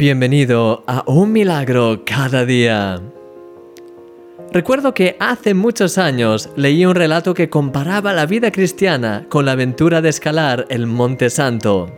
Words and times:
Bienvenido 0.00 0.82
a 0.86 1.04
Un 1.08 1.30
Milagro 1.30 2.04
cada 2.06 2.46
día. 2.46 3.02
Recuerdo 4.50 4.94
que 4.94 5.14
hace 5.20 5.52
muchos 5.52 5.98
años 5.98 6.48
leí 6.56 6.86
un 6.86 6.94
relato 6.94 7.34
que 7.34 7.50
comparaba 7.50 8.14
la 8.14 8.24
vida 8.24 8.50
cristiana 8.50 9.26
con 9.28 9.44
la 9.44 9.52
aventura 9.52 10.00
de 10.00 10.08
escalar 10.08 10.64
el 10.70 10.86
Monte 10.86 11.28
Santo. 11.28 11.94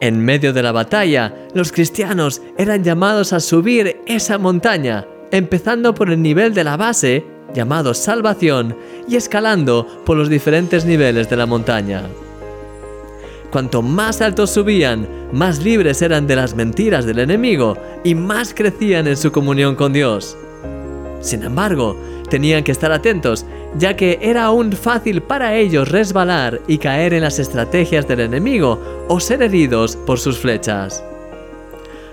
En 0.00 0.18
medio 0.18 0.52
de 0.52 0.64
la 0.64 0.72
batalla, 0.72 1.32
los 1.54 1.70
cristianos 1.70 2.42
eran 2.58 2.82
llamados 2.82 3.32
a 3.32 3.38
subir 3.38 3.98
esa 4.04 4.36
montaña, 4.36 5.06
empezando 5.30 5.94
por 5.94 6.10
el 6.10 6.20
nivel 6.20 6.52
de 6.52 6.64
la 6.64 6.76
base, 6.76 7.24
llamado 7.54 7.94
salvación, 7.94 8.76
y 9.06 9.14
escalando 9.14 10.02
por 10.04 10.16
los 10.16 10.28
diferentes 10.28 10.84
niveles 10.84 11.30
de 11.30 11.36
la 11.36 11.46
montaña. 11.46 12.02
Cuanto 13.50 13.82
más 13.82 14.20
alto 14.20 14.46
subían, 14.46 15.08
más 15.32 15.62
libres 15.62 16.02
eran 16.02 16.26
de 16.26 16.36
las 16.36 16.54
mentiras 16.54 17.06
del 17.06 17.20
enemigo 17.20 17.76
y 18.04 18.14
más 18.14 18.52
crecían 18.52 19.06
en 19.06 19.16
su 19.16 19.32
comunión 19.32 19.74
con 19.74 19.92
Dios. 19.92 20.36
Sin 21.20 21.42
embargo, 21.42 21.96
tenían 22.28 22.64
que 22.64 22.72
estar 22.72 22.92
atentos, 22.92 23.46
ya 23.78 23.96
que 23.96 24.18
era 24.20 24.44
aún 24.44 24.72
fácil 24.72 25.22
para 25.22 25.54
ellos 25.56 25.88
resbalar 25.88 26.60
y 26.66 26.78
caer 26.78 27.14
en 27.14 27.22
las 27.22 27.38
estrategias 27.38 28.06
del 28.08 28.20
enemigo 28.20 28.80
o 29.08 29.20
ser 29.20 29.42
heridos 29.42 29.96
por 29.96 30.18
sus 30.18 30.38
flechas. 30.38 31.02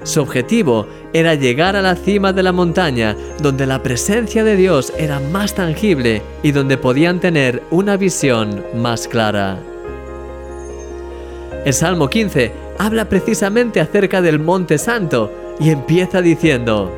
Su 0.03 0.21
objetivo 0.21 0.85
era 1.13 1.35
llegar 1.35 1.75
a 1.75 1.81
la 1.81 1.95
cima 1.95 2.33
de 2.33 2.43
la 2.43 2.51
montaña, 2.51 3.15
donde 3.41 3.65
la 3.65 3.81
presencia 3.81 4.43
de 4.43 4.57
Dios 4.57 4.91
era 4.97 5.19
más 5.19 5.55
tangible 5.55 6.21
y 6.43 6.51
donde 6.51 6.77
podían 6.77 7.19
tener 7.19 7.63
una 7.71 7.95
visión 7.95 8.63
más 8.75 9.07
clara. 9.07 9.59
El 11.65 11.73
Salmo 11.73 12.09
15 12.09 12.51
habla 12.77 13.05
precisamente 13.05 13.79
acerca 13.79 14.21
del 14.21 14.39
Monte 14.39 14.77
Santo 14.77 15.31
y 15.59 15.69
empieza 15.69 16.21
diciendo, 16.21 16.91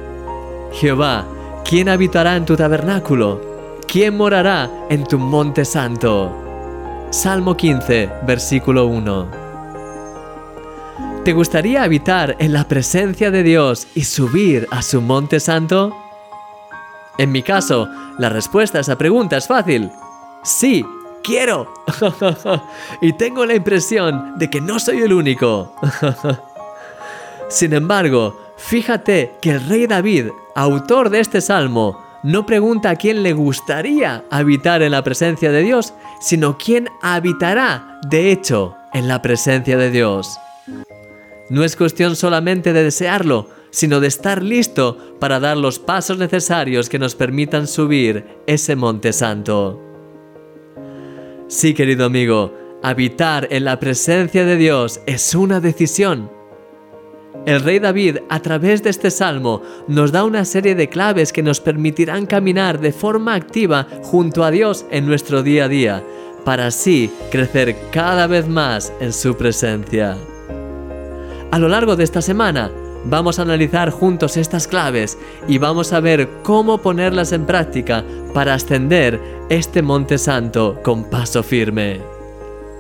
Jehová, 0.72 1.26
¿quién 1.64 1.88
habitará 1.88 2.36
en 2.36 2.45
tu 2.45 2.56
tabernáculo? 2.56 3.80
¿Quién 3.88 4.17
morará 4.17 4.70
en 4.89 5.04
tu 5.04 5.20
Monte 5.20 5.66
Santo? 5.66 6.31
Salmo 7.12 7.56
15, 7.56 8.09
versículo 8.26 8.88
1. 8.88 9.45
¿Te 11.23 11.34
gustaría 11.34 11.84
habitar 11.84 12.36
en 12.39 12.52
la 12.52 12.67
presencia 12.67 13.30
de 13.30 13.44
Dios 13.44 13.88
y 13.94 14.04
subir 14.04 14.67
a 14.72 14.82
su 14.82 15.02
Monte 15.02 15.39
Santo? 15.39 15.95
En 17.20 17.32
mi 17.32 17.44
caso, 17.44 17.88
la 18.17 18.30
respuesta 18.30 18.80
a 18.80 18.82
esa 18.82 18.98
pregunta 18.98 19.38
es 19.38 19.48
fácil. 19.48 19.92
Sí, 20.44 20.86
quiero. 21.26 21.73
y 23.02 23.14
tengo 23.14 23.45
la 23.45 23.56
impresión 23.56 24.38
de 24.38 24.50
que 24.50 24.62
no 24.62 24.80
soy 24.80 25.02
el 25.02 25.14
único. 25.14 25.76
Sin 27.50 27.73
embargo, 27.73 28.40
fíjate 28.58 29.32
que 29.42 29.52
el 29.52 29.67
rey 29.67 29.88
David, 29.88 30.28
autor 30.56 31.09
de 31.09 31.20
este 31.20 31.42
salmo, 31.42 32.04
no 32.23 32.45
pregunta 32.45 32.92
a 32.92 32.95
quién 32.95 33.23
le 33.23 33.34
gustaría 33.34 34.23
habitar 34.32 34.82
en 34.82 34.92
la 34.92 35.04
presencia 35.04 35.52
de 35.52 35.62
Dios, 35.62 35.94
sino 36.20 36.58
quién 36.58 36.90
habitará, 37.02 38.00
de 38.08 38.32
hecho, 38.32 38.76
en 38.94 39.08
la 39.08 39.22
presencia 39.22 39.78
de 39.78 39.92
Dios. 39.92 40.39
No 41.50 41.64
es 41.64 41.76
cuestión 41.76 42.16
solamente 42.16 42.73
de 42.73 42.84
desearlo, 42.84 43.50
sino 43.70 44.00
de 44.00 44.08
estar 44.08 44.42
listo 44.42 44.98
para 45.20 45.39
dar 45.39 45.58
los 45.58 45.78
pasos 45.78 46.17
necesarios 46.17 46.89
que 46.89 46.98
nos 46.98 47.14
permitan 47.14 47.67
subir 47.67 48.26
ese 48.48 48.76
monte 48.76 49.14
santo. 49.14 49.84
Sí, 51.56 51.73
querido 51.73 52.03
amigo, 52.03 52.53
habitar 52.84 53.48
en 53.50 53.64
la 53.64 53.80
presencia 53.80 54.44
de 54.44 54.58
Dios 54.58 55.00
es 55.06 55.34
una 55.34 55.61
decisión. 55.61 56.30
El 57.45 57.61
rey 57.61 57.80
David, 57.80 58.17
a 58.28 58.42
través 58.42 58.84
de 58.84 58.89
este 58.89 59.09
salmo, 59.09 59.61
nos 59.88 60.11
da 60.11 60.26
una 60.26 60.44
serie 60.44 60.76
de 60.76 60.89
claves 60.89 61.31
que 61.31 61.42
nos 61.42 61.61
permitirán 61.61 62.26
caminar 62.26 62.81
de 62.81 62.92
forma 62.92 63.36
activa 63.36 63.88
junto 64.04 64.43
a 64.43 64.52
Dios 64.52 64.86
en 64.92 65.05
nuestro 65.05 65.43
día 65.43 65.64
a 65.64 65.67
día, 65.70 66.04
para 66.43 66.67
así 66.67 67.10
crecer 67.32 67.77
cada 67.89 68.27
vez 68.27 68.49
más 68.49 68.92
en 68.99 69.14
su 69.14 69.37
presencia. 69.37 70.17
A 71.52 71.58
lo 71.58 71.70
largo 71.70 71.95
de 71.95 72.04
esta 72.04 72.22
semana, 72.22 72.70
Vamos 73.08 73.38
a 73.38 73.43
analizar 73.43 73.92
juntos 73.92 74.36
estas 74.36 74.67
claves 74.67 75.17
y 75.48 75.60
vamos 75.60 75.93
a 75.93 75.99
ver 75.99 76.27
cómo 76.42 76.80
ponerlas 76.80 77.32
en 77.33 77.45
práctica 77.45 78.04
para 78.33 78.55
ascender 78.55 79.21
este 79.49 79.83
monte 79.83 80.17
santo 80.17 80.80
con 80.83 81.04
paso 81.04 81.43
firme. 81.43 82.02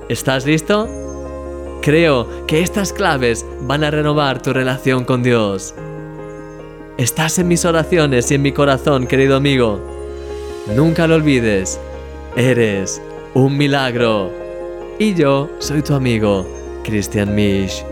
¿Estás 0.09 0.45
listo? 0.45 0.89
Creo 1.81 2.45
que 2.47 2.61
estas 2.61 2.91
claves 2.91 3.45
van 3.61 3.83
a 3.83 3.91
renovar 3.91 4.41
tu 4.41 4.51
relación 4.51 5.05
con 5.05 5.21
Dios. 5.21 5.75
Estás 6.97 7.37
en 7.37 7.47
mis 7.47 7.63
oraciones 7.65 8.31
y 8.31 8.35
en 8.35 8.41
mi 8.41 8.51
corazón, 8.51 9.05
querido 9.05 9.35
amigo. 9.35 9.79
Nunca 10.75 11.05
lo 11.05 11.15
olvides. 11.15 11.79
Eres 12.35 12.99
un 13.35 13.57
milagro. 13.57 14.31
Y 14.97 15.13
yo 15.13 15.49
soy 15.59 15.83
tu 15.83 15.93
amigo, 15.93 16.47
Christian 16.83 17.35
Misch. 17.35 17.85